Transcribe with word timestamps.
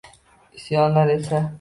Isyonlar 0.61 1.07
esa 1.19 1.49